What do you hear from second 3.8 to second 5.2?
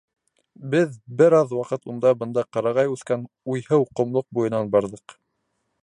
ҡомлоҡ буйынан барҙыҡ.